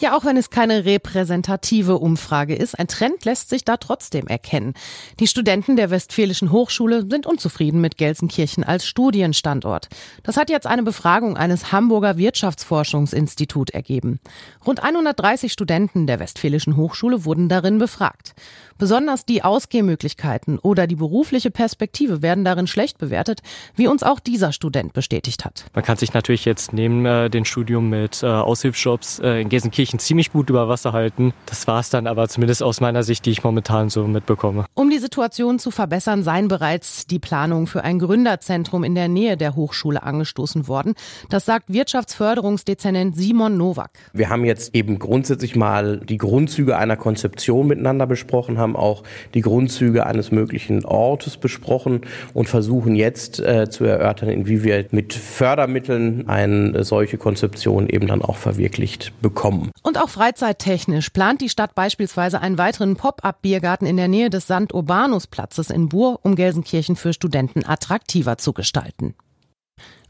[0.00, 4.74] Ja, auch wenn es keine repräsentative Umfrage ist, ein Trend lässt sich da trotzdem erkennen.
[5.20, 9.88] Die Studenten der Westfälischen Hochschule sind unzufrieden mit Gelsenkirchen als Studienstandort.
[10.24, 14.18] Das hat jetzt eine Befragung eines Hamburger Wirtschaftsforschungsinstitut ergeben.
[14.66, 18.34] Rund 130 Studenten der Westfälischen Hochschule wurden darin befragt.
[18.78, 23.42] Besonders die Ausgehmöglichkeiten oder die berufliche Perspektive werden darin schlecht bewertet,
[23.76, 25.66] wie uns auch dieser Student bestätigt hat.
[25.72, 29.83] Man kann sich natürlich jetzt neben äh, dem Studium mit äh, Aushilfsjobs äh, in Gelsenkirchen
[29.92, 31.32] ziemlich gut über Wasser halten.
[31.46, 34.66] Das war es dann aber zumindest aus meiner Sicht, die ich momentan so mitbekomme.
[34.74, 39.36] Um die Situation zu verbessern, seien bereits die Planungen für ein Gründerzentrum in der Nähe
[39.36, 40.94] der Hochschule angestoßen worden.
[41.30, 43.90] Das sagt Wirtschaftsförderungsdezernent Simon Nowak.
[44.12, 49.02] Wir haben jetzt eben grundsätzlich mal die Grundzüge einer Konzeption miteinander besprochen, haben auch
[49.34, 56.28] die Grundzüge eines möglichen Ortes besprochen und versuchen jetzt äh, zu erörtern, inwieweit mit Fördermitteln
[56.28, 59.70] eine solche Konzeption eben dann auch verwirklicht bekommen.
[59.82, 64.72] Und auch freizeittechnisch plant die Stadt beispielsweise einen weiteren Pop-up-Biergarten in der Nähe des St.
[64.72, 69.14] Urbanus Platzes in Buhr, um Gelsenkirchen für Studenten attraktiver zu gestalten.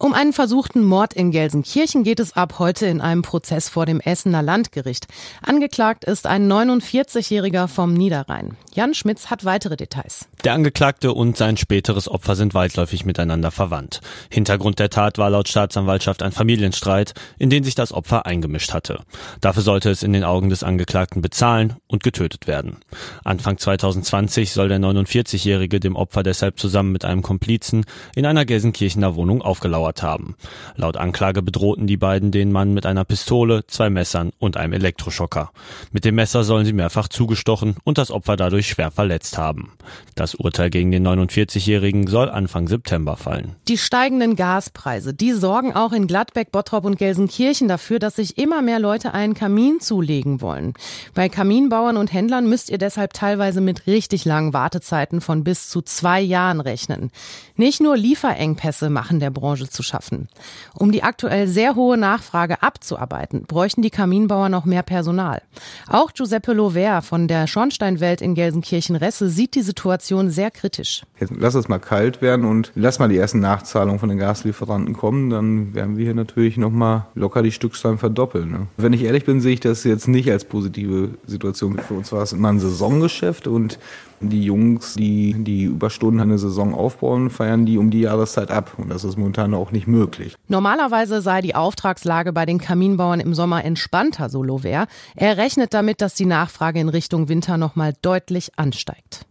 [0.00, 3.98] Um einen versuchten Mord in Gelsenkirchen geht es ab heute in einem Prozess vor dem
[3.98, 5.08] Essener Landgericht.
[5.42, 8.56] Angeklagt ist ein 49-Jähriger vom Niederrhein.
[8.74, 10.28] Jan Schmitz hat weitere Details.
[10.44, 14.00] Der Angeklagte und sein späteres Opfer sind weitläufig miteinander verwandt.
[14.30, 19.00] Hintergrund der Tat war laut Staatsanwaltschaft ein Familienstreit, in den sich das Opfer eingemischt hatte.
[19.40, 22.76] Dafür sollte es in den Augen des Angeklagten bezahlen und getötet werden.
[23.24, 29.16] Anfang 2020 soll der 49-Jährige dem Opfer deshalb zusammen mit einem Komplizen in einer Gelsenkirchener
[29.16, 30.34] Wohnung aufgelauert gedauert haben.
[30.76, 35.50] Laut Anklage bedrohten die beiden den Mann mit einer Pistole, zwei Messern und einem Elektroschocker.
[35.92, 39.72] Mit dem Messer sollen sie mehrfach zugestochen und das Opfer dadurch schwer verletzt haben.
[40.14, 43.56] Das Urteil gegen den 49-Jährigen soll Anfang September fallen.
[43.68, 48.62] Die steigenden Gaspreise, die sorgen auch in Gladbeck, Bottrop und Gelsenkirchen dafür, dass sich immer
[48.62, 50.74] mehr Leute einen Kamin zulegen wollen.
[51.14, 55.82] Bei Kaminbauern und Händlern müsst ihr deshalb teilweise mit richtig langen Wartezeiten von bis zu
[55.82, 57.10] zwei Jahren rechnen.
[57.56, 60.26] Nicht nur Lieferengpässe machen der Branche zu zu schaffen.
[60.74, 65.40] Um die aktuell sehr hohe Nachfrage abzuarbeiten, bräuchten die Kaminbauer noch mehr Personal.
[65.88, 71.04] Auch Giuseppe Lover von der Schornsteinwelt in Gelsenkirchen-Resse sieht die Situation sehr kritisch.
[71.20, 74.94] Jetzt lass es mal kalt werden und lass mal die ersten Nachzahlungen von den Gaslieferanten
[74.94, 78.50] kommen, dann werden wir hier natürlich nochmal locker die Stückzahlen verdoppeln.
[78.50, 78.66] Ne?
[78.78, 81.78] Wenn ich ehrlich bin, sehe ich das jetzt nicht als positive Situation.
[81.78, 83.78] Für uns war es immer ein Saisongeschäft und
[84.20, 88.72] die Jungs, die die Überstunden eine Saison aufbauen, feiern die um die Jahreszeit ab.
[88.76, 90.34] Und das ist momentan auch nicht möglich.
[90.48, 94.86] Normalerweise sei die Auftragslage bei den Kaminbauern im Sommer entspannter, so Lover.
[95.14, 99.27] Er rechnet damit, dass die Nachfrage in Richtung Winter nochmal deutlich ansteigt.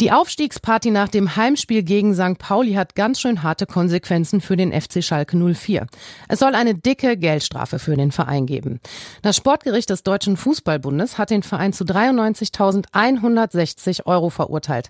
[0.00, 2.38] Die Aufstiegsparty nach dem Heimspiel gegen St.
[2.38, 5.86] Pauli hat ganz schön harte Konsequenzen für den FC Schalke 04.
[6.26, 8.80] Es soll eine dicke Geldstrafe für den Verein geben.
[9.20, 14.88] Das Sportgericht des Deutschen Fußballbundes hat den Verein zu 93.160 Euro verurteilt.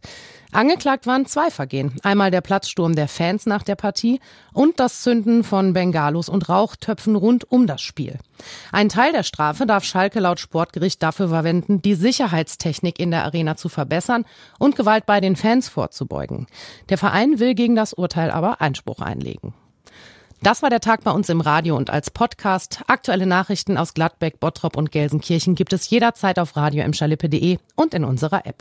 [0.53, 1.97] Angeklagt waren zwei Vergehen.
[2.05, 4.21] Einmal der Platzsturm der Fans nach der Partie
[4.53, 8.21] und das Zünden von Bengalos und Rauchtöpfen rund um das Spiel.
[8.73, 13.57] Ein Teil der Strafe darf Schalke laut Sportgericht dafür verwenden, die Sicherheitstechnik in der Arena
[13.57, 14.25] zu verbessern
[14.59, 16.47] und Gewalt bei den Fans vorzubeugen.
[16.89, 19.55] Der Verein will gegen das Urteil aber Einspruch einlegen.
[20.43, 22.81] Das war der Tag bei uns im Radio und als Podcast.
[22.87, 26.83] Aktuelle Nachrichten aus Gladbeck, Bottrop und Gelsenkirchen gibt es jederzeit auf radio
[27.77, 28.57] und in unserer App.